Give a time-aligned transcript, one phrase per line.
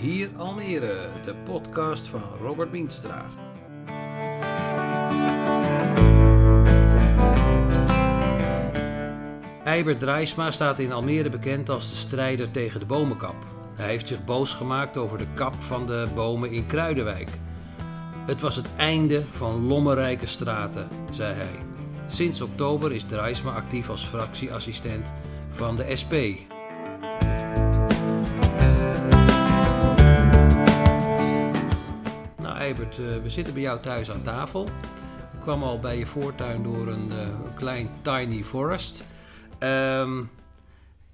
[0.00, 3.26] Hier Almere, de podcast van Robert Bienstra.
[9.64, 13.34] Eibert Drijsma staat in Almere bekend als de strijder tegen de bomenkap.
[13.74, 17.30] Hij heeft zich boos gemaakt over de kap van de bomen in Kruidenwijk.
[18.26, 21.58] Het was het einde van lommerrijke straten, zei hij.
[22.06, 25.14] Sinds oktober is Drijsma actief als fractieassistent
[25.50, 26.14] van de SP.
[32.68, 32.76] Eh,
[33.22, 34.64] we zitten bij jou thuis aan tafel.
[35.32, 39.04] Ik kwam al bij je voortuin door een, eh, klein tiny forest.
[39.58, 40.22] Ehm,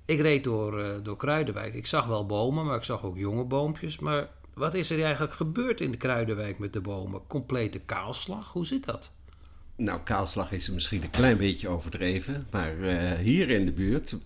[0.05, 1.75] ik reed door, eh, door Kruidenwijk.
[1.75, 3.99] Ik zag wel bomen, maar ik zag ook jonge boompjes.
[3.99, 7.27] Maar wat is er eigenlijk gebeurd in de Kruidenwijk met de bomen?
[7.27, 8.53] Complete kaalslag?
[8.53, 9.13] Hoe zit dat?
[9.77, 12.75] Nou, kaalslag is misschien een klein beetje overdreven, maar
[13.19, 14.17] hier in de buurt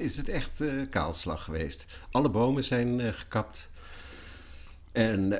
[0.00, 1.86] is het echt kaalslag geweest.
[2.10, 3.70] Alle bomen zijn gekapt.
[4.92, 5.32] En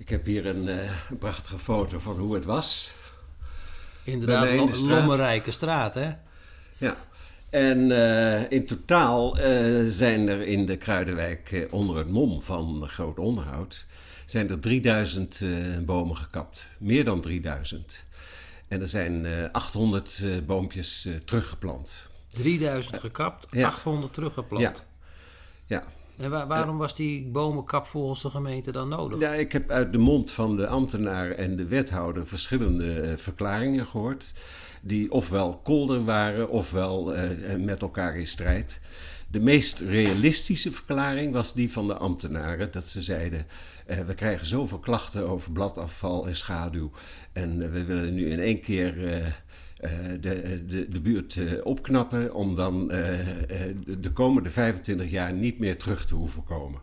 [0.00, 2.94] ik heb hier een, eh, een prachtige foto van hoe het was.
[4.02, 4.98] Inderdaad, in straat.
[4.98, 6.10] lommerrijke straat, hè?
[6.78, 6.96] Ja.
[7.50, 13.18] En eh, in totaal eh, zijn er in de Kruidenwijk onder het mom van groot
[13.18, 13.86] onderhoud...
[14.26, 15.48] zijn er 3000 eh,
[15.84, 16.68] bomen gekapt.
[16.78, 18.04] Meer dan 3000.
[18.68, 22.08] En er zijn eh, 800 eh, boompjes teruggeplant.
[22.28, 23.66] 3000 gekapt, Ja.
[23.66, 24.84] 800 teruggeplant.
[25.66, 25.84] Ja.
[26.20, 29.20] En wa- waarom was die bomenkap volgens de gemeente dan nodig?
[29.20, 33.86] Ja, ik heb uit de mond van de ambtenaar en de wethouder verschillende eh, verklaringen
[33.86, 34.32] gehoord.
[34.82, 38.80] Die ofwel kolder waren ofwel eh, met elkaar in strijd.
[39.30, 42.72] De meest realistische verklaring was die van de ambtenaren.
[42.72, 43.46] Dat ze zeiden:
[43.86, 46.90] eh, We krijgen zoveel klachten over bladafval en schaduw.
[47.32, 49.06] En eh, we willen nu in één keer.
[49.08, 49.32] eh, eh,
[50.20, 53.20] de, de, de buurt eh, opknappen om dan eh,
[53.68, 56.80] eh, de- de komende 25 jaar niet meer terug te hoeven komen.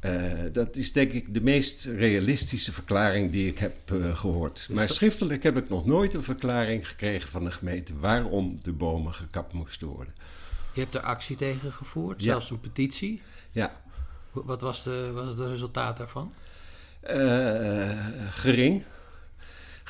[0.00, 4.68] Eh, dat is denk ik de meest realistische verklaring die ik heb eh, gehoord.
[4.70, 9.14] Maar schriftelijk heb ik nog nooit een verklaring gekregen van de gemeente waarom de bomen
[9.14, 10.14] gekapt moesten worden.
[10.74, 12.24] Je hebt er actie tegen gevoerd, Ja.
[12.30, 13.22] zelfs een petitie.
[13.50, 13.80] Ja,
[14.32, 16.32] Wat was, de, was het resultaat daarvan?
[17.00, 18.82] Eh, gering.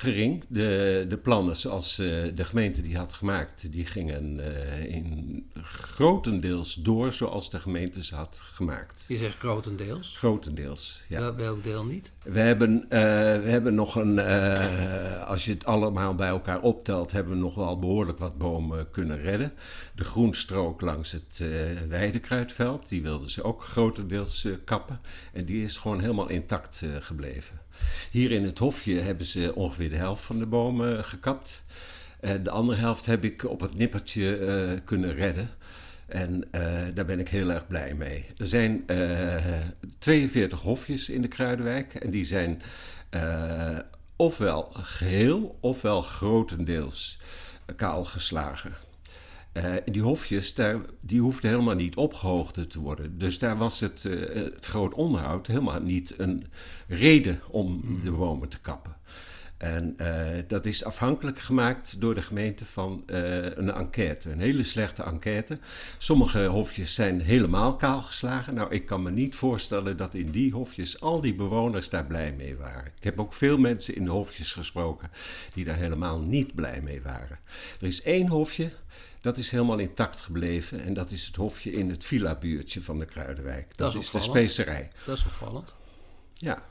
[0.02, 0.44] Gering.
[0.48, 6.74] De, de plannen zoals eh, de gemeente die had gemaakt, die gingen eh, in grotendeels
[6.74, 9.04] door zoals de gemeente ze had gemaakt.
[9.08, 10.16] Je zegt grotendeels.
[10.18, 11.20] Grotendeels, ja.
[11.20, 12.12] Wel- Welk deel niet?
[12.22, 12.98] We hebben, eh,
[13.42, 14.18] we hebben nog een,
[15.26, 19.20] als je het allemaal bij elkaar optelt, hebben we nog wel behoorlijk wat bomen kunnen
[19.20, 19.52] redden.
[19.94, 21.38] De groenstrook langs het
[21.88, 25.00] weidekruidveld, die wilden ze ook grotendeels kappen.
[25.32, 27.60] En die is gewoon helemaal intact gebleven.
[28.10, 31.65] Hier in het hofje hebben ze ongeveer de helft van de bomen gekapt.
[32.20, 35.50] En de andere helft heb ik op het nippertje eh, kunnen redden.
[36.12, 38.26] En eh, daar ben ik heel erg blij mee.
[38.37, 39.60] Er zijn eh,
[39.98, 41.94] 42 hofjes in de Kruidenwijk.
[41.94, 42.62] En die zijn
[43.10, 43.78] eh,
[44.16, 47.19] ofwel geheel ofwel grotendeels
[47.76, 48.75] kaal geslagen.
[49.52, 53.18] Eh, die hofjes, daar, die hoefden helemaal niet opgehoogd te worden.
[53.18, 56.46] Dus daar was het, eh, het groot onderhoud helemaal niet een
[56.88, 58.96] reden om de bomen te kappen.
[59.56, 64.30] En eh, dat is afhankelijk gemaakt door de gemeente van een enquête.
[64.30, 65.58] Een hele slechte enquête.
[65.98, 68.54] Sommige hofjes zijn helemaal kaal geslagen.
[68.54, 72.32] Nou, ik kan me niet voorstellen dat in die hofjes al die bewoners daar blij
[72.32, 72.92] mee waren.
[72.96, 75.10] Ik heb ook veel mensen in de hofjes gesproken
[75.54, 77.38] die daar helemaal niet blij mee waren.
[77.80, 78.70] Er is één hofje,
[79.22, 80.83] dat is helemaal intact gebleven.
[80.83, 83.77] En dat is het hofje in het villa-buurtje van de Kruidenwijk.
[83.77, 84.91] Dat, is is de specerij.
[85.06, 85.75] Dat is opvallend.
[86.34, 86.62] Ja.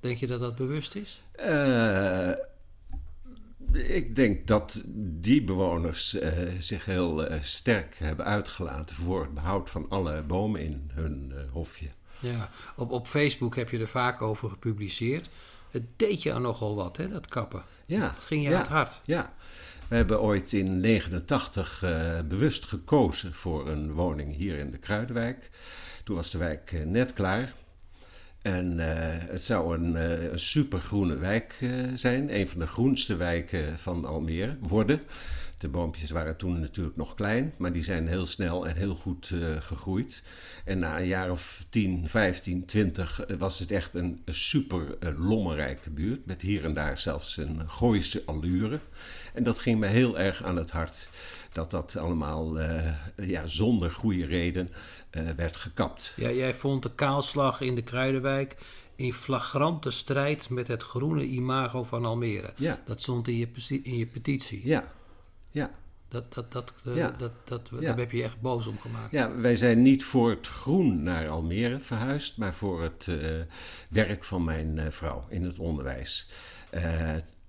[0.00, 1.22] Denk je dat dat bewust is?
[1.32, 2.30] Eh,
[3.72, 9.70] ik denk dat die bewoners eh, zich heel eh, sterk hebben uitgelaten voor het behoud
[9.70, 11.88] van alle bomen in hun hofje.
[12.18, 12.50] Ja.
[12.76, 15.28] Op, op Facebook heb je er vaak over gepubliceerd.
[15.70, 17.62] Het deed je nogal wat, hè, dat kappen.
[17.86, 19.00] Ja, Het ging je ja, aan het hart.
[19.04, 19.34] Ja,
[19.90, 25.50] we hebben ooit in 89 eh, bewust gekozen voor een woning hier in de Kruidenwijk.
[26.04, 27.54] Toen was de wijk eh, net klaar.
[28.42, 29.94] En eh, het zou een,
[30.32, 31.58] een supergroene wijk
[31.94, 32.34] zijn.
[32.34, 35.00] Een van de groenste wijken van Almere worden.
[35.58, 39.34] De boompjes waren toen natuurlijk nog klein, maar die zijn heel snel en heel goed
[39.60, 40.22] gegroeid.
[40.64, 45.90] En na een jaar of 10, 15, 20 eh, was het echt een, super lommerrijke
[45.90, 46.26] buurt.
[46.26, 48.80] Met hier en daar zelfs een Gooise allure.
[49.34, 51.08] En dat ging me heel erg aan het hart.
[51.52, 54.70] Dat dat allemaal eh, ja, zonder goede reden
[55.10, 56.12] eh, werd gekapt.
[56.16, 58.56] Ja, jij vond de kaalslag in de Kruidenwijk
[58.96, 62.52] in flagrante strijd met het groene imago van Almere.
[62.56, 62.80] Ja.
[62.84, 63.48] Dat stond in je,
[63.82, 64.66] in je petitie.
[64.66, 64.92] Ja,
[65.50, 65.70] ja.
[66.08, 67.14] Dat, dat, dat, eh, Ja.
[67.18, 67.80] dat, dat, Ja.
[67.80, 69.10] Daar heb je echt boos om gemaakt.
[69.10, 73.10] Ja, wij zijn niet voor het groen naar Almere verhuisd, maar voor het
[73.88, 76.28] werk van mijn vrouw in het onderwijs.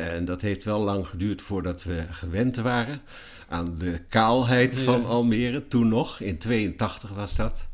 [0.10, 3.02] En dat heeft wel lang geduurd voordat we gewend waren
[3.50, 4.84] aan de kaalheid Ja.
[4.84, 5.68] van Almere.
[5.68, 7.68] Toen nog, in 82 was dat.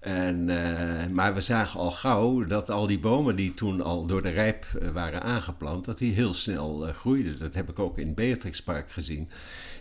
[0.00, 4.22] En, eh, maar we zagen al gauw dat al die bomen die toen al door
[4.22, 7.38] de rijp eh, waren aangeplant, dat die heel snel eh, groeiden.
[7.38, 9.28] Dat heb ik ook in Beatrixpark gezien.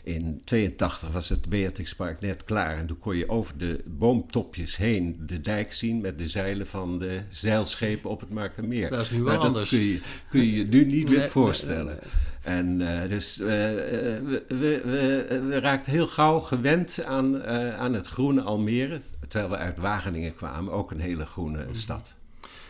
[0.03, 5.23] In 82 was het Beatrixpark net klaar en toen kon je over de boomtopjes heen
[5.25, 8.89] de dijk zien met de zeilen van de zeilschepen op het Markermeer.
[8.89, 9.69] Dat is nu wel Maar dat anders.
[9.69, 11.99] kun je, kun je je nu niet meer voorstellen.
[12.41, 12.77] En
[13.09, 17.43] dus eh, we, we, we, we raakten heel gauw gewend aan,
[17.73, 18.99] aan het groene Almere.
[19.29, 21.73] Terwijl we uit Wageningen kwamen, ook een hele groene Mhm.
[21.73, 22.15] stad.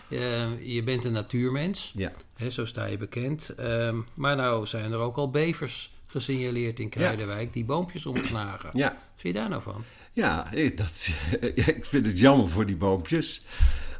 [0.10, 2.12] Eh, je bent een natuurmens, Ja.
[2.36, 3.50] hè, zo sta je bekend.
[3.58, 8.70] Ehm, maar nou zijn er ook al bevers gesignaleerd in Kruidenwijk die boompjes omknagen.
[8.74, 9.84] Ja, Wat vind je daar nou van?
[10.14, 11.10] ja ik- dat,
[11.76, 13.46] ik vind het jammer voor die boompjes.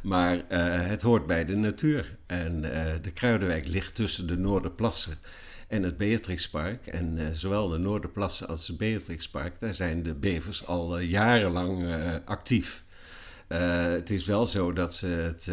[0.02, 2.16] Maar eh, het hoort bij de natuur.
[2.26, 5.18] En eh, de Kruidenwijk ligt tussen de Noorderplassen
[5.70, 6.86] en het Beatrixpark.
[6.86, 11.84] En eh, zowel de Noorderplassen als het Beatrixpark, daar zijn de bevers al eh, jarenlang
[11.84, 12.84] eh, actief.
[13.48, 15.50] Het is wel zo dat ze het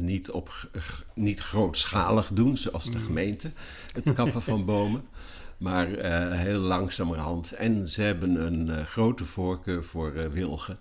[0.00, 0.70] niet, op,
[1.14, 3.50] niet grootschalig doen, zoals de gemeente,
[3.92, 5.02] het kappen van bomen.
[5.56, 5.86] Maar
[6.34, 7.52] heel langzamerhand.
[7.52, 10.78] En ze hebben een grote voorkeur voor wilgen.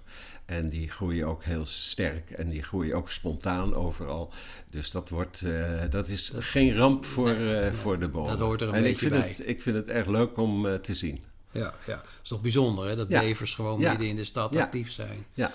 [0.48, 4.34] En die groeien ook heel sterk en die groeien ook spontaan overal.
[4.70, 8.30] Dus dat, wordt, eh, dat is geen ramp voor, eh, voor de bomen.
[8.30, 9.30] dat hoort er een en beetje ik vind bij.
[9.30, 11.24] Het, ik vind het erg leuk om eh, te zien.
[11.52, 11.96] Ja, ja.
[11.96, 13.20] Dat is toch bijzonder hè, dat Ja.
[13.20, 13.90] bevers gewoon Ja.
[13.90, 14.64] midden in de stad Ja.
[14.64, 15.26] actief zijn.
[15.34, 15.54] Ja,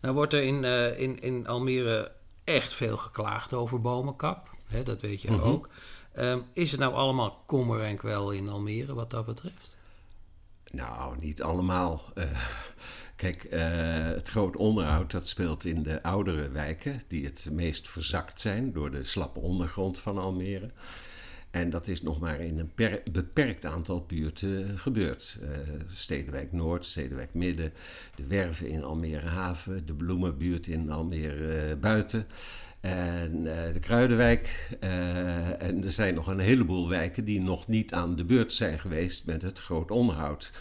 [0.00, 0.64] Nou wordt er in,
[0.98, 2.12] in, in Almere
[2.44, 4.50] echt veel geklaagd over bomenkap.
[4.66, 5.40] Hè, dat weet je Mhm.
[5.42, 5.68] ook.
[6.12, 9.76] Ehm, is het nou allemaal kommer en kwel in Almere wat dat betreft?
[10.70, 12.02] Nou, niet allemaal.
[12.14, 12.24] Eh,
[13.22, 18.40] kijk, eh, het groot onderhoud dat speelt in de oudere wijken, die het meest verzakt
[18.40, 20.70] zijn door de slappe ondergrond van Almere.
[21.50, 25.38] En dat is nog maar in een per- beperkt aantal buurten gebeurd.
[25.42, 25.48] Eh,
[25.92, 27.72] Stedenwijk Noord, Stedenwijk Midden,
[28.14, 32.26] de Werven in Almere Haven, de Bloemenbuurt in Almere eh, Buiten.
[32.80, 34.76] En de Kruidenwijk.
[35.58, 39.26] en er zijn nog een heleboel wijken die nog niet aan de beurt zijn geweest
[39.26, 40.52] met het groot onderhoud.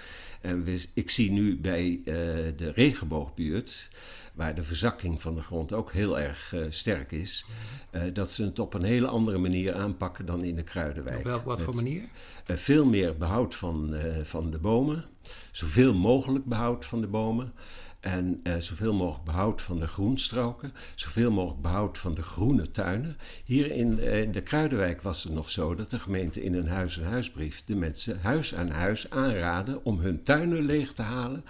[0.41, 2.13] En we- ik zie nu bij eh,
[2.57, 3.89] de regenboogbuurt,
[4.33, 7.45] waar de verzakking van de grond ook heel erg eh, sterk is,
[7.91, 11.17] eh, dat ze het op een hele andere manier aanpakken dan in de Kruidenwijk.
[11.17, 12.03] Op welk, wat Met, voor manier?
[12.45, 15.05] veel meer behoud van, van de bomen,
[15.51, 17.53] zoveel mogelijk behoud van de bomen.
[18.01, 23.17] En eh, zoveel mogelijk behoud van de groenstroken, zoveel mogelijk behoud van de groene tuinen.
[23.43, 27.63] Hier in, eh, de Kruidenwijk was het nog zo dat de gemeente in een huis-aan-huisbrief
[27.65, 31.45] de mensen huis aan huis aanraden om hun tuinen leeg te halen,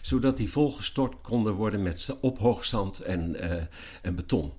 [0.00, 3.62] zodat die volgestort konden worden met ophoogzand en, eh,
[4.02, 4.52] en beton.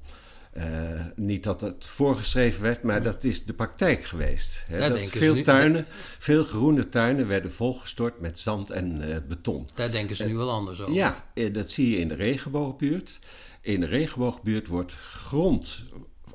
[0.57, 4.63] Eh, niet dat het voorgeschreven werd, maar dat is de praktijk geweest.
[4.67, 5.85] Hè, Daar dat veel nu- tuinen,
[6.19, 9.67] veel groene tuinen werden volgestort met zand en eh, beton.
[9.75, 10.93] Daar denken ze nu wel anders over.
[10.93, 13.19] Ja, eh, dat zie je in de regenboogbuurt.
[13.61, 15.83] In de regenboogbuurt wordt grond,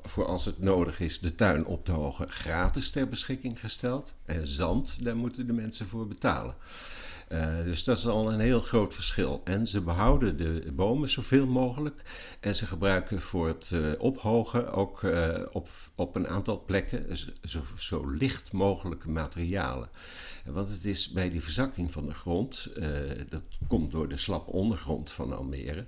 [0.03, 4.13] voor als het nodig is, de tuin op te hogen, gratis ter beschikking gesteld.
[4.25, 6.55] En zand, daar moeten de mensen voor betalen.
[7.33, 9.41] Eh, dus dat is al een heel groot verschil.
[9.43, 12.01] En ze behouden de bomen zoveel mogelijk.
[12.39, 17.17] En ze gebruiken voor het eh, ophogen ook eh, op, op een aantal plekken
[17.75, 19.89] zo, licht mogelijke materialen.
[20.45, 22.69] Want het is bij die verzakking van de grond,
[23.29, 25.85] dat komt door de slappe ondergrond van Almere,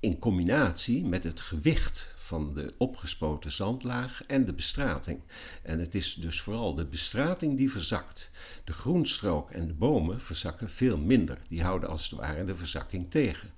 [0.00, 5.20] in combinatie met het gewicht van de opgespoten zandlaag en de bestrating.
[5.62, 8.30] En het is dus vooral de bestrating die verzakt.
[8.64, 11.38] De groenstrook en de bomen verzakken veel minder.
[11.48, 13.50] Die houden als het ware de verzakking tegen.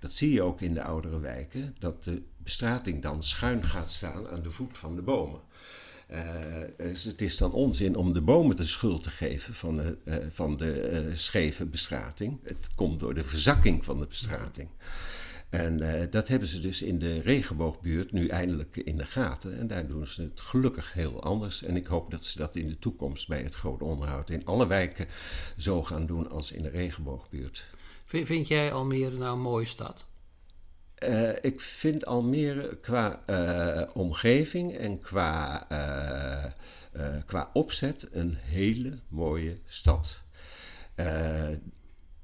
[0.00, 4.28] Dat zie je ook in de oudere wijken, dat de bestrating dan schuin gaat staan
[4.28, 5.40] aan de voet van de bomen.
[6.06, 9.98] Eh, dus het is dan onzin om de bomen de schuld te geven van de,
[10.04, 12.38] eh, van de eh, scheve bestrating.
[12.42, 14.68] Het komt door de verzakking van de bestrating.
[15.54, 19.58] En eh, dat hebben ze dus in de regenboogbuurt nu eindelijk in de gaten.
[19.58, 21.62] En daar doen ze het gelukkig heel anders.
[21.62, 24.66] En ik hoop dat ze dat in de toekomst bij het groot onderhoud in alle
[24.66, 25.06] wijken
[25.56, 27.70] zo gaan doen als in de regenboogbuurt.
[28.04, 30.06] Vind, vind jij Almere nou een mooie stad?
[30.94, 35.66] Eh, ik vind Almere qua eh, omgeving en qua,
[37.26, 40.22] qua opzet een hele mooie stad.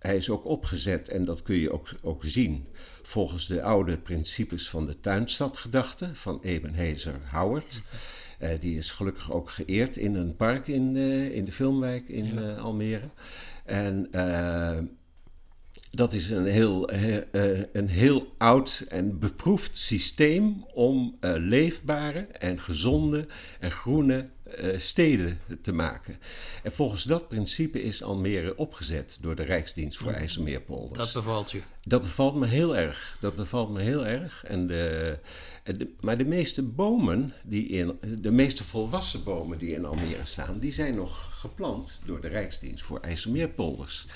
[0.01, 2.67] Eh, hij is ook opgezet, en dat kun je ook, ook zien,
[3.03, 7.83] volgens de oude principes van de tuinstadgedachte van Ebenhazer Howard.
[8.61, 10.97] die is gelukkig ook geëerd in een park in,
[11.33, 13.09] in de Filmwijk in Almere.
[13.65, 14.09] En
[15.91, 16.91] dat is een heel,
[17.73, 23.27] een heel oud en beproefd systeem om leefbare en gezonde
[23.61, 24.29] en groene
[24.59, 26.19] uh, steden te maken.
[26.63, 30.99] En volgens dat principe is Almere opgezet door de Rijksdienst voor IJsselmeerpolders.
[30.99, 31.61] Dat bevalt je?
[31.85, 33.17] Dat bevalt me heel erg.
[33.21, 34.45] Dat bevalt me heel erg.
[34.45, 35.19] En de,
[36.01, 40.73] maar de meeste bomen, die in, de meeste volwassen bomen die in Almere staan, die
[40.73, 44.07] zijn nog geplant door de Rijksdienst voor IJsselmeerpolders.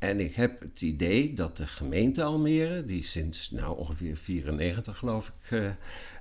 [0.00, 5.32] En ik heb het idee dat de gemeente Almere, die sinds nou ongeveer 94 geloof
[5.42, 5.64] ik, uh,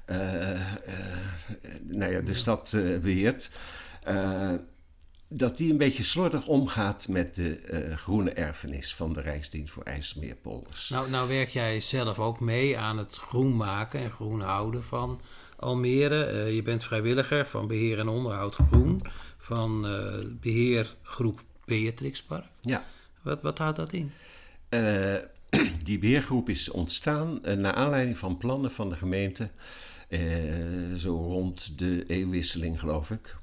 [0.10, 0.62] uh,
[1.82, 2.72] nou ja, de stad
[3.02, 3.52] beheert,
[5.28, 10.90] dat die een beetje slordig omgaat met de groene erfenis van de Rijksdienst voor IJsselmeerpolders.
[10.90, 15.22] Nou, nou werk jij zelf ook mee aan het groen maken en groen houden van
[15.56, 16.54] Almere.
[16.56, 19.02] je bent vrijwilliger van beheer en onderhoud groen
[19.38, 19.82] van
[20.42, 22.46] beheergroep Beatrixpark.
[22.62, 22.86] Ja.
[23.22, 24.12] Wat, wat houdt dat in?
[24.70, 25.16] Uh,
[25.84, 29.50] die beheergroep is ontstaan uh, naar aanleiding van plannen van de gemeente.
[30.10, 33.38] Uh, zo rond de eeuwwisseling, geloof ik.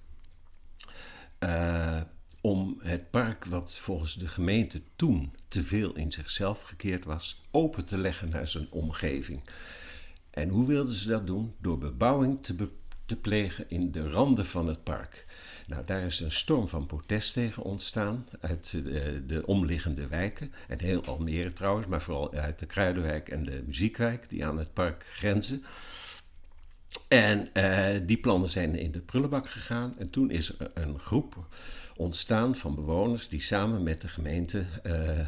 [2.40, 7.84] om het park, wat volgens de gemeente toen te veel in zichzelf gekeerd was, open
[7.84, 9.42] te leggen naar zijn omgeving.
[10.30, 11.54] En hoe wilden ze dat doen?
[11.60, 12.68] Door bebouwing te,
[13.06, 15.25] te plegen in de randen van het park.
[15.66, 20.52] Nou, daar is een storm van protest tegen ontstaan uit de, eh, de, omliggende wijken.
[20.68, 24.72] En heel Almere trouwens, maar vooral uit de Kruidenwijk en de Muziekwijk, die aan het
[24.72, 25.64] park grenzen.
[27.08, 29.98] En uh, die plannen zijn in de prullenbak gegaan.
[29.98, 31.46] En toen is er een groep
[31.96, 35.20] ontstaan van bewoners die samen met de gemeente uh,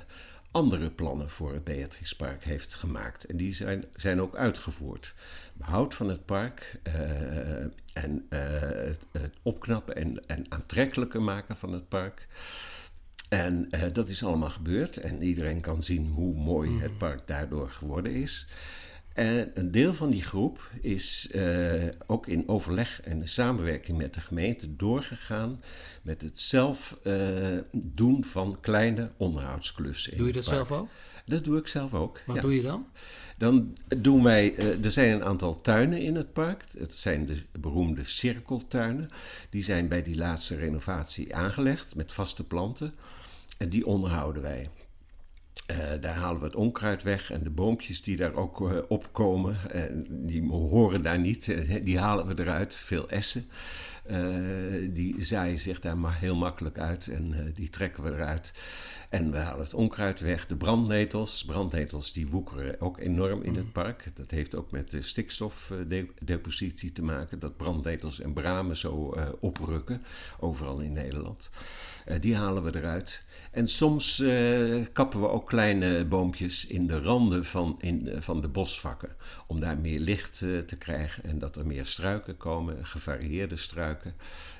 [0.59, 3.25] andere plannen voor het Beatrixpark heeft gemaakt.
[3.25, 5.15] En die zijn, zijn ook uitgevoerd.
[5.55, 7.61] Behoud van het park uh,
[7.93, 12.27] en uh, het, het, opknappen en, en aantrekkelijker maken van het park.
[13.29, 14.97] En uh, dat is allemaal gebeurd.
[14.97, 16.99] En iedereen kan zien hoe mooi het mhm.
[16.99, 18.47] park daardoor geworden is.
[19.19, 24.21] En een deel van die groep is uh, ook in overleg en samenwerking met de
[24.21, 25.63] gemeente doorgegaan
[26.03, 30.17] met het zelf uh, doen van kleine onderhoudsklussen.
[30.17, 30.89] Doe je dat zelf ook?
[31.27, 32.21] Dat doe ik zelf ook.
[32.27, 32.87] Wat doe je dan?
[33.39, 36.65] Dan doen wij, er zijn een aantal tuinen in het park.
[36.79, 39.11] Het zijn de beroemde cirkeltuinen.
[39.51, 42.95] Die zijn bij die laatste renovatie aangelegd met vaste planten.
[43.57, 44.71] En die onderhouden wij.
[45.71, 49.57] Uh, daar halen we het onkruid weg en de boompjes die daar ook uh, opkomen,
[49.75, 52.75] uh, die horen daar niet, die halen we eruit.
[52.75, 53.45] Veel essen,
[54.91, 58.53] die zaaien zich daar maar heel makkelijk uit en die trekken we eruit.
[59.09, 61.45] En we halen het onkruid weg, de brandnetels.
[61.45, 63.73] Brandnetels die woekeren ook enorm in het mm.
[63.73, 64.05] park.
[64.15, 67.39] Dat heeft ook met de stikstofdepositie te maken.
[67.39, 70.03] Dat brandnetels en bramen zo oprukken,
[70.41, 71.51] overal in Nederland.
[72.21, 73.25] Die halen we eruit.
[73.51, 74.17] En soms
[74.93, 79.17] kappen we ook kleine boompjes in de randen van, in, van de bosvakken.
[79.47, 84.15] Om daar meer licht te krijgen en dat er meer struiken komen, gevarieerde struiken.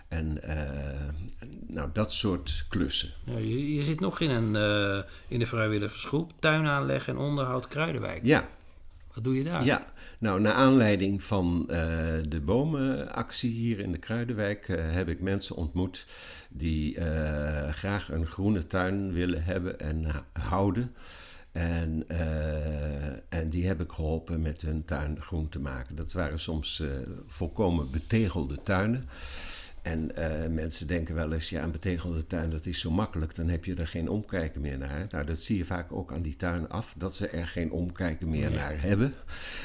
[0.09, 1.35] En uh,
[1.67, 3.11] nou, dat soort klussen.
[3.25, 8.25] Ja, je, je, zit nog in, een, uh, in de vrijwilligersgroep tuinaanleg en onderhoud Kruidenwijk.
[8.25, 8.49] Ja.
[9.15, 9.65] Wat doe je daar?
[9.65, 9.87] Ja,
[10.19, 11.77] nou, naar aanleiding van uh,
[12.29, 16.07] de bomenactie hier in de Kruidenwijk heb ik mensen ontmoet
[16.49, 17.01] die
[17.71, 20.95] graag een groene tuin willen hebben en houden.
[21.53, 22.09] En,
[23.29, 25.97] en die heb ik geholpen met hun tuin groen te maken.
[25.97, 26.83] Dat waren soms
[27.27, 29.09] volkomen betegelde tuinen.
[29.83, 33.49] En uh, mensen denken wel eens, ja, een betegelde tuin, dat is zo makkelijk, dan
[33.49, 35.07] heb je er geen omkijken meer naar.
[35.11, 38.29] Nou, dat zie je vaak ook aan die tuin af, dat ze er geen omkijken
[38.29, 39.15] meer naar hebben.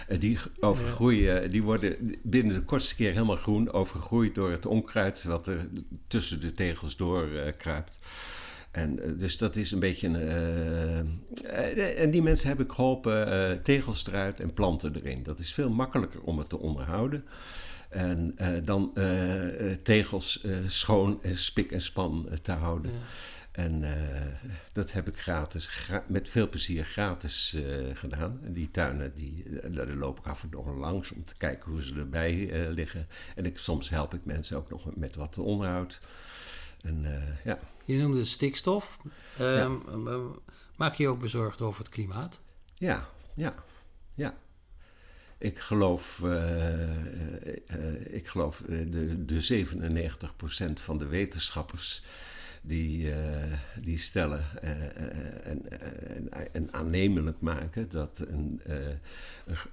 [0.09, 5.23] Uh, die overgroeien, die worden binnen de kortste keer helemaal groen, overgroeid door het onkruid
[5.23, 5.67] wat er
[6.07, 7.99] tussen de tegels door uh, kruipt.
[8.71, 11.21] En dus dat is een beetje een.
[11.97, 15.23] en die mensen heb ik geholpen, tegels eruit en planten erin.
[15.23, 17.23] Dat is veel makkelijker om het te onderhouden.
[17.93, 22.91] En uh, dan uh, tegels uh, schoon, spik en span te houden.
[22.91, 22.97] Ja.
[23.51, 23.83] En
[24.73, 27.57] dat heb ik gratis, gra met veel plezier gratis
[27.93, 28.39] gedaan.
[28.43, 31.83] En die tuinen, die, daar loop ik af en toe langs om te kijken hoe
[31.83, 33.07] ze erbij liggen.
[33.35, 36.01] En ik, soms help ik mensen ook nog met wat onderhoud.
[36.81, 37.05] En,
[37.43, 37.59] ja.
[37.85, 38.97] Je noemde stikstof.
[39.37, 39.45] Ja.
[39.45, 39.73] Ehm,
[40.75, 42.39] maak je je ook bezorgd over het klimaat?
[42.73, 43.53] Ja, ja,
[44.15, 44.33] ja.
[45.43, 49.65] Ik geloof, uh, uh, ik geloof de, de
[50.69, 52.03] 97% van de wetenschappers
[52.61, 53.13] die,
[53.81, 58.61] die stellen, en, en, en, aannemelijk maken dat een,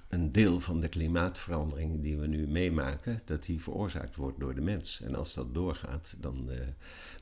[0.09, 4.61] een deel van de klimaatverandering die we nu meemaken, dat die veroorzaakt wordt door de
[4.61, 5.01] mens.
[5.01, 6.49] En als dat doorgaat, dan,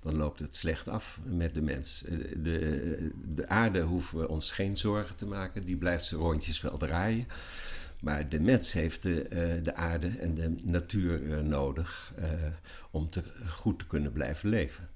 [0.01, 2.03] dan loopt het slecht af met de mens.
[2.38, 6.77] De, de aarde hoeven we ons geen zorgen te maken, die blijft zijn rondjes wel
[6.77, 7.27] draaien.
[8.00, 12.32] Maar de mens heeft de, uh, de aarde en de natuur uh, nodig uh,
[12.91, 14.89] om te, goed te kunnen blijven leven.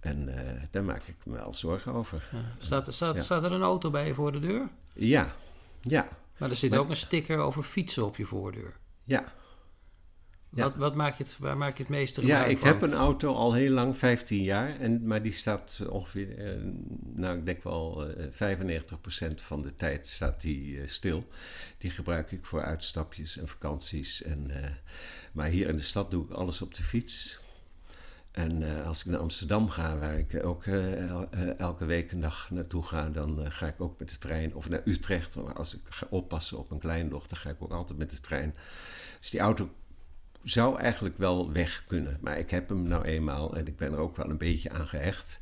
[0.00, 0.28] En
[0.70, 2.28] daar maak ik me wel zorgen over.
[2.32, 2.38] Ja.
[2.58, 3.22] Staat, staat, ja.
[3.22, 4.68] staat er een auto bij je voor de deur?
[4.92, 5.34] Ja,
[5.80, 6.08] ja.
[6.36, 8.76] Maar er zit maar, ook een sticker over fietsen op je voordeur.
[9.04, 9.32] Ja,
[10.56, 12.68] wat, wat maak je het, waar maak je het meeste Ja, ik van?
[12.68, 14.80] heb een auto al heel lang, 15 jaar.
[14.80, 16.62] En, maar die staat ongeveer, eh,
[17.14, 21.28] nou ik denk wel eh, 95% van de tijd staat die eh, stil.
[21.78, 24.22] Die gebruik ik voor uitstapjes en vakanties.
[24.22, 24.70] En, eh,
[25.32, 27.44] maar hier in de stad doe ik alles op de fiets.
[28.30, 32.12] En uh, als ik naar Amsterdam ga, waar ik ook uh, el uh, elke week
[32.12, 34.54] een dag naartoe ga, dan ga ik ook met de trein.
[34.54, 38.10] Of naar Utrecht, als ik ga oppassen op mijn kleindochter, ga ik ook altijd met
[38.10, 38.54] de trein.
[39.20, 39.70] Dus die auto
[40.48, 42.18] zou eigenlijk wel weg kunnen.
[42.20, 44.88] Maar ik heb hem nou eenmaal en ik ben er ook wel een beetje aan
[44.88, 45.40] gehecht.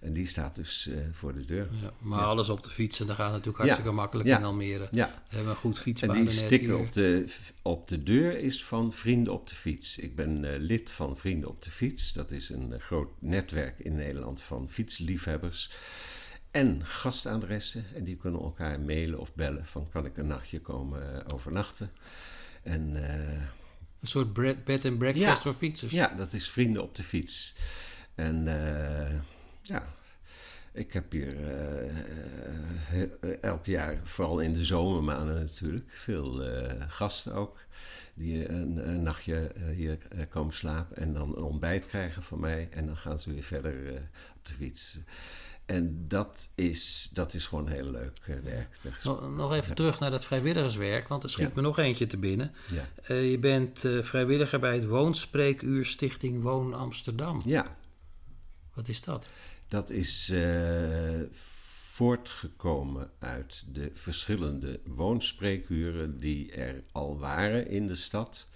[0.00, 1.68] En die staat dus uh, voor de deur.
[1.82, 2.24] Ja, maar ja.
[2.24, 3.96] alles op de fiets en dat gaat natuurlijk hartstikke ja.
[3.96, 4.88] makkelijk in Almere.
[4.90, 5.22] Ja.
[5.28, 8.92] We hebben een goed En fietsbaan die sticker op de, op de deur is van
[8.92, 9.98] Vrienden op de Fiets.
[9.98, 12.12] Ik ben uh, lid van Vrienden op de Fiets.
[12.12, 15.72] Dat is een uh, groot netwerk in Nederland van fietsliefhebbers.
[16.50, 17.84] En gastadressen.
[17.94, 21.90] En die kunnen elkaar mailen of bellen van kan ik een nachtje komen overnachten.
[22.62, 22.96] En...
[24.04, 24.32] Een soort
[24.64, 25.92] bed and breakfast ja, voor fietsers.
[25.92, 27.54] Ja, dat is Vrienden op de Fiets.
[28.14, 29.20] En uh,
[29.62, 29.94] ja,
[30.72, 31.36] ik heb hier
[32.92, 37.58] uh, elk jaar, vooral in de zomermaanden natuurlijk, veel uh, gasten ook.
[38.14, 42.68] Die een, een nachtje hier komen slapen en dan een ontbijt krijgen van mij.
[42.70, 44.98] En dan gaan ze weer verder op de fiets.
[45.66, 48.78] En dat is, dat is gewoon heel leuk uh, werk.
[49.04, 49.74] Nog, nog even ja.
[49.74, 51.52] terug naar dat vrijwilligerswerk, want er schiet ja.
[51.54, 52.52] me nog eentje te binnen.
[52.70, 52.88] Ja.
[53.10, 57.42] Uh, je bent uh, vrijwilliger bij het Woonspreekuur Stichting Woon Amsterdam.
[57.44, 57.76] Ja.
[58.74, 59.26] Wat is dat?
[59.68, 60.32] Dat is
[61.94, 68.48] voortgekomen uit de verschillende woonspreekuren die er al waren in de stad.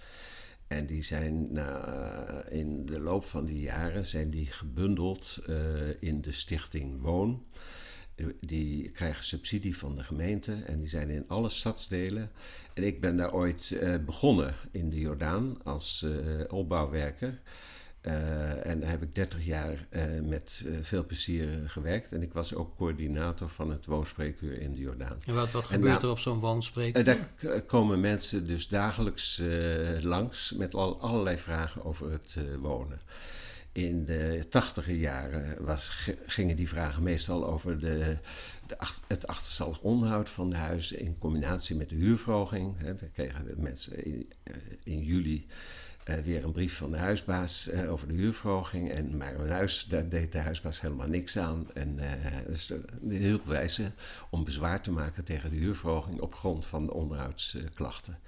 [0.69, 5.55] En die zijn nou, in de loop van die jaren zijn die gebundeld uh,
[5.99, 7.45] in de stichting Woon.
[8.39, 12.31] Die krijgen subsidie van de gemeente en die zijn in alle stadsdelen.
[12.73, 16.05] En ik ben daar ooit uh, begonnen in de Jordaan als
[16.47, 17.41] opbouwwerker.
[18.01, 22.11] Uh, en daar heb ik 30 jaar uh, met uh, veel plezier gewerkt.
[22.11, 25.17] En ik was ook coördinator van het woonspreekuur in de Jordaan.
[25.25, 27.03] En wat, wat gebeurt nou, er op zo'n woonspreekuur?
[27.03, 29.41] daar komen mensen dus dagelijks
[30.01, 32.99] langs met al, allerlei vragen over het wonen.
[33.71, 38.17] In de tachtiger jaren was, gingen die vragen meestal over de,
[38.67, 42.77] de ach, het achterstallig onderhoud van de huizen in combinatie met de huurverhoging.
[42.77, 44.31] Hè, daar kregen mensen in,
[44.83, 45.47] in juli
[46.09, 48.91] uh, weer een brief van de huisbaas uh, over de huurverhoging.
[48.91, 51.67] En, maar een huis, daar deed de huisbaas helemaal niks aan.
[51.73, 52.05] En uh,
[52.47, 52.73] dus
[53.09, 53.91] hielp wijze
[54.29, 58.19] om bezwaar te maken tegen de huurverhoging op grond van de onderhoudsklachten.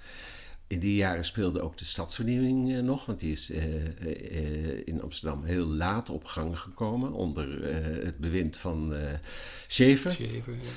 [0.66, 3.50] In die jaren speelde ook de stadsvernieuwing nog, want die is
[4.84, 7.64] in Amsterdam heel laat op gang gekomen onder
[8.04, 8.94] het bewind van
[10.46, 10.70] ja.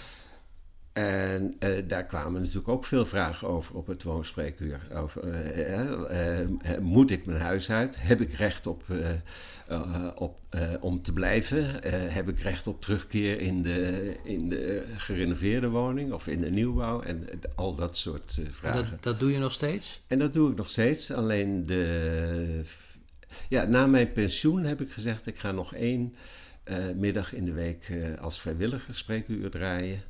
[0.95, 4.79] En uh, daar kwamen natuurlijk ook veel vragen over op het woonspreekuur.
[4.93, 7.95] Over, uh, uh, moet ik mijn huis uit?
[7.99, 8.84] Heb ik recht op,
[10.15, 10.38] op,
[10.79, 11.84] om te blijven?
[12.12, 17.01] heb ik recht op terugkeer in de, in de gerenoveerde woning of in de nieuwbouw?
[17.01, 18.89] En al dat soort vragen.
[18.89, 20.01] Dat, dat doe je nog steeds?
[20.08, 21.12] En dat doe ik nog steeds.
[21.12, 22.62] Alleen de,
[23.49, 26.15] ja, na mijn pensioen heb ik gezegd: ik ga nog één
[26.95, 30.01] middag in de week als vrijwilliger spreekuur draaien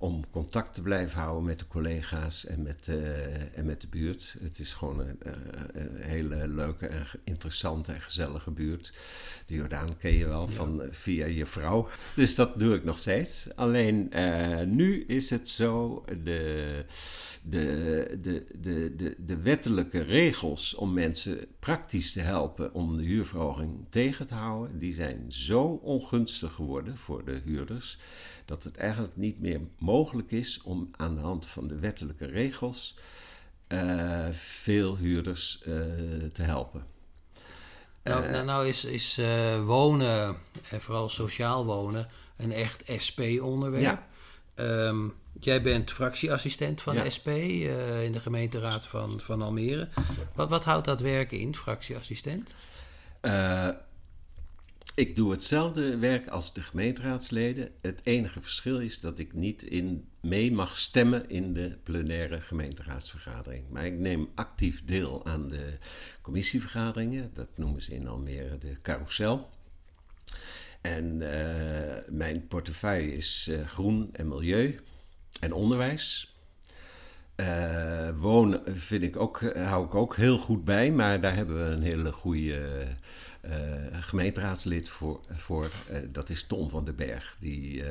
[0.00, 4.36] om contact te blijven houden met de collega's en met, uh, en met de buurt.
[4.42, 5.18] Het is gewoon een,
[5.72, 5.99] hele
[6.54, 8.92] leuke en interessante en gezellige buurt.
[9.46, 10.92] De Jordaan ken je wel van, ja.
[10.92, 11.88] via je vrouw.
[12.14, 13.48] Dus dat doe ik nog steeds.
[13.54, 16.84] Alleen uh, nu is het zo, de,
[17.42, 23.86] de, de, de, de, de wettelijke regels om mensen praktisch te helpen om de huurverhoging
[23.90, 27.98] tegen te houden, die zijn zo ongunstig geworden voor de huurders
[28.50, 32.96] dat het eigenlijk niet meer mogelijk is om aan de hand van de wettelijke regels
[33.72, 35.74] uh, veel huurders uh,
[36.32, 36.84] te helpen.
[38.02, 39.20] Nou, nou, nou is, is
[39.64, 40.36] wonen,
[40.70, 44.02] en vooral sociaal wonen, een echt SP-onderwerp.
[44.56, 44.86] Ja.
[44.86, 47.02] Um, jij bent fractieassistent van ja.
[47.02, 47.28] de SP
[48.02, 49.88] in de gemeenteraad van, van Almere.
[50.34, 52.54] Wat, wat houdt dat werken in, fractieassistent?
[55.00, 57.70] Ik doe hetzelfde werk als de gemeenteraadsleden.
[57.80, 63.68] Het enige verschil is dat ik niet in, mee mag stemmen in de plenaire gemeenteraadsvergadering.
[63.68, 65.78] Maar ik neem actief deel aan de
[66.22, 67.30] commissievergaderingen.
[67.34, 69.50] Dat noemen ze in Almere de carousel.
[70.80, 74.80] En uh, mijn portefeuille is uh, groen en milieu
[75.40, 76.34] en onderwijs.
[77.36, 81.74] Uh, wonen vind ik ook, hou ik ook heel goed bij, maar daar hebben we
[81.74, 82.86] een hele goede
[83.92, 85.20] gemeenteraadslid voor.
[85.36, 85.70] voor
[86.12, 87.36] dat is Tom van den Berg.
[87.38, 87.82] Die,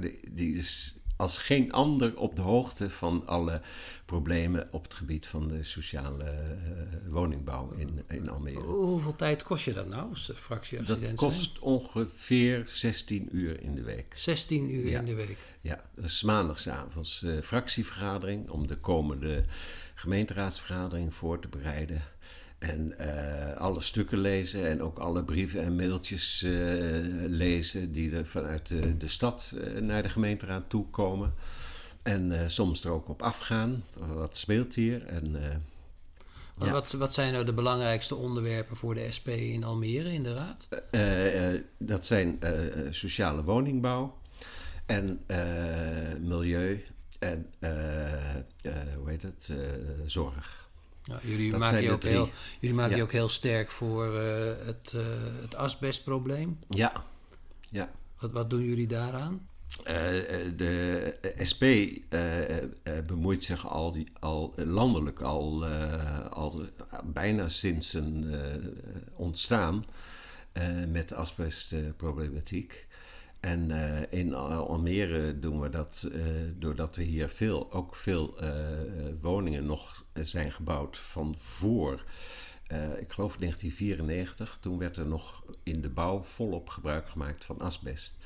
[0.00, 3.60] die, die is als geen ander op de hoogte van alle
[4.04, 8.60] problemen op het gebied van de sociale uh, woningbouw in, in Almere.
[8.60, 11.00] Hoeveel tijd kost je dat nou als fractieassistent?
[11.02, 14.12] Dat kost ongeveer 16 uur in de week.
[14.16, 14.98] 16 uur ja.
[14.98, 15.38] in de week?
[15.60, 19.44] Ja, dat is maandagavonds uh, fractievergadering om de komende
[19.94, 22.02] gemeenteraadsvergadering voor te bereiden.
[22.62, 26.52] En uh, alle stukken lezen en ook alle brieven en mailtjes uh,
[27.28, 31.34] lezen die er vanuit de, de stad uh, naar de gemeenteraad toe komen.
[32.02, 33.84] En soms er ook op afgaan.
[33.98, 35.06] Wat speelt hier?
[35.06, 35.36] En,
[36.58, 36.70] ja.
[36.70, 40.68] wat, wat zijn nou de belangrijkste onderwerpen voor de SP in Almere in de raad?
[41.78, 42.38] dat zijn
[42.90, 44.18] sociale woningbouw
[44.86, 45.20] en
[46.20, 46.84] milieu
[47.18, 47.50] en
[48.96, 49.52] hoe heet het?
[50.06, 50.61] zorg.
[51.04, 52.28] Nou, jullie, maken je, ook heel,
[52.60, 52.96] jullie maken ja.
[52.96, 55.02] je ook heel sterk voor uh, het, uh,
[55.40, 56.58] het asbestprobleem.
[56.68, 56.92] Ja.
[57.68, 57.90] ja.
[58.18, 59.48] Wat, wat doen jullie daaraan?
[59.78, 59.94] Uh,
[60.56, 61.64] de SP
[63.06, 65.66] bemoeit zich al, die, al landelijk al,
[66.30, 66.64] al
[67.04, 68.34] bijna sinds een
[69.16, 69.84] ontstaan
[70.88, 72.86] met de asbestproblematiek.
[73.42, 78.50] En uh, in Almere doen we dat uh, doordat er hier veel, ook veel uh,
[79.20, 82.04] woningen nog zijn gebouwd van voor,
[82.98, 84.58] ik geloof 1994.
[84.60, 88.16] Toen werd er nog in de bouw volop gebruik gemaakt van asbest.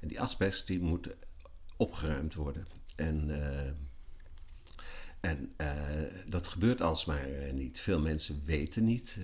[0.00, 1.16] En die asbest die moet
[1.76, 2.66] opgeruimd worden.
[2.96, 3.30] En,
[5.22, 5.54] en
[6.26, 7.80] dat gebeurt alsmaar niet.
[7.80, 9.18] Veel mensen weten niet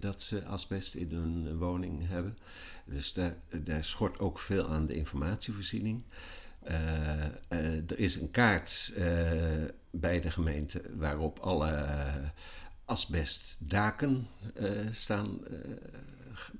[0.00, 2.38] dat ze asbest in hun woning hebben.
[2.84, 6.02] Dus daar, daar schort ook veel aan de informatievoorziening.
[6.68, 7.22] Uh,
[7.90, 8.92] er is een kaart
[9.90, 12.32] bij de gemeente waarop alle
[12.84, 14.28] asbestdaken
[14.90, 15.40] staan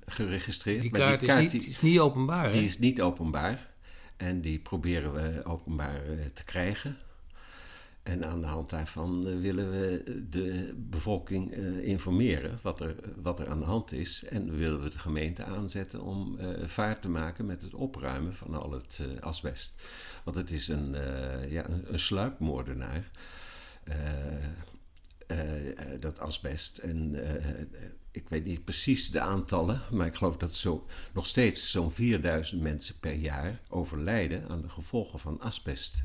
[0.05, 0.81] geregistreerd.
[0.81, 2.51] Die kaart, die kaart is, niet, die, is, niet, openbaar.
[2.51, 3.73] Die is niet openbaar.
[4.17, 6.01] En die proberen we openbaar
[6.33, 6.97] te krijgen.
[8.05, 13.39] En aan de hand daarvan uh, willen we de bevolking uh, informeren wat er, wat
[13.39, 14.23] er aan de hand is.
[14.23, 18.61] En willen we de gemeente aanzetten om uh, vaart te maken met het opruimen van
[18.61, 19.81] al het asbest.
[20.23, 20.95] Want het is een,
[21.49, 23.11] ja, een sluipmoordenaar,
[25.99, 26.77] dat asbest.
[26.77, 27.15] En
[28.11, 32.61] ik weet niet precies de aantallen, maar ik geloof dat zo, nog steeds zo'n 4000
[32.61, 36.03] mensen per jaar overlijden aan de gevolgen van asbest.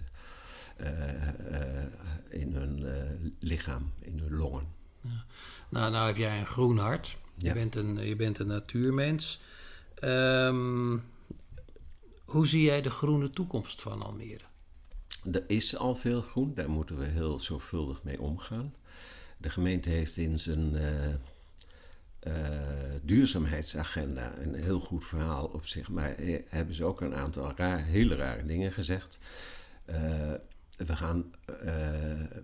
[0.81, 1.85] Uh,
[2.29, 4.65] in hun uh, lichaam, in hun longen.
[5.01, 5.25] Ja.
[5.69, 7.17] Nou, nou heb jij een groen hart.
[7.37, 7.53] Je, ja.
[7.53, 9.41] bent, een, je bent een natuurmens.
[10.05, 11.03] Um,
[12.25, 14.45] hoe zie jij de groene toekomst van Almere?
[15.33, 18.75] Er is al veel groen, daar moeten we heel zorgvuldig mee omgaan.
[19.37, 20.77] De gemeente heeft in zijn
[23.03, 26.15] duurzaamheidsagenda een heel goed verhaal op zich, maar
[26.49, 29.19] hebben ze ook een aantal raar, hele rare dingen gezegd.
[29.91, 30.33] Uh,
[30.87, 31.57] we gaan, uh,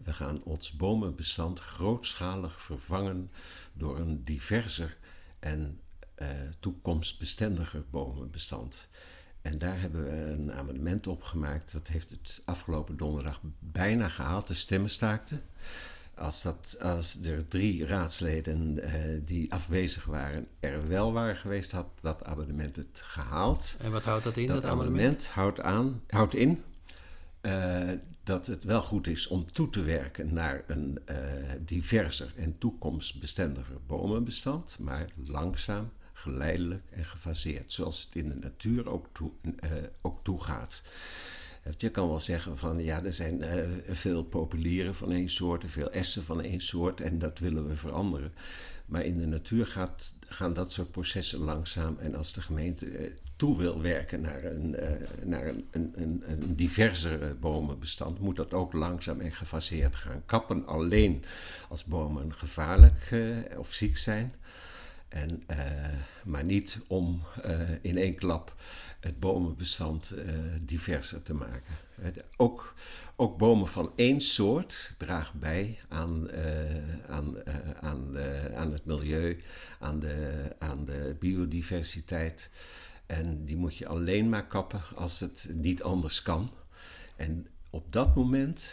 [0.02, 3.30] we gaan ons bomenbestand grootschalig vervangen
[3.72, 4.96] door een diverser
[5.38, 5.80] en
[6.18, 6.28] uh,
[6.60, 8.88] toekomstbestendiger bomenbestand.
[9.42, 11.72] En daar hebben we een amendement op gemaakt.
[11.72, 14.48] Dat heeft het afgelopen donderdag bijna gehaald.
[14.48, 15.42] De stemmen staakten.
[16.14, 21.86] Als, dat, als er drie raadsleden uh, die afwezig waren er wel waren geweest, had
[22.00, 23.76] dat amendement het gehaald.
[23.80, 24.46] En wat houdt dat in?
[24.46, 26.62] Dat, dat amendement, amendement houdt, aan, houdt in
[27.46, 27.90] uh,
[28.24, 31.16] dat het wel goed is om toe te werken naar een uh,
[31.60, 39.06] diverser en toekomstbestendiger bomenbestand, maar langzaam, geleidelijk en gefaseerd, zoals het in de natuur ook,
[39.12, 39.70] toe, uh,
[40.02, 40.82] ook toegaat.
[41.78, 43.44] Je kan wel zeggen van ja, er zijn
[43.86, 48.32] veel populieren van één soort, veel essen van één soort en dat willen we veranderen.
[48.86, 53.58] Maar in de natuur gaat, gaan dat soort processen langzaam en als de gemeente toe
[53.58, 54.90] wil werken naar een, uh,
[55.24, 60.22] naar een, een, een, een diverser bomenbestand, moet dat ook langzaam en gefaseerd gaan.
[60.26, 61.24] Kappen alleen
[61.68, 64.34] als bomen gevaarlijk uh, of ziek zijn.
[65.08, 65.42] En,
[66.24, 67.22] maar niet om
[67.80, 68.54] in één klap
[69.00, 70.14] het bomenbestand
[70.60, 71.74] diverser te maken.
[72.36, 72.74] ook,
[73.16, 76.30] ook bomen van één soort dragen bij aan,
[77.08, 77.36] aan,
[77.80, 78.18] aan,
[78.54, 79.42] aan het milieu,
[79.78, 82.50] aan de, aan de biodiversiteit.
[83.06, 86.50] En die moet je alleen maar kappen als het niet anders kan.
[87.16, 88.72] En op dat moment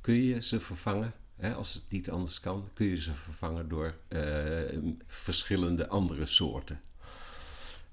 [0.00, 1.12] kun je ze vervangen.
[1.36, 6.80] Hè, als het niet anders kan, kun je ze vervangen door uh, verschillende andere soorten.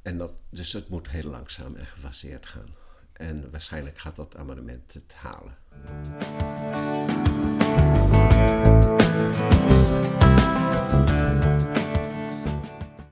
[0.01, 2.69] En dat, dus het moet heel langzaam en gefaseerd gaan.
[3.13, 5.57] En waarschijnlijk gaat dat amendement het halen.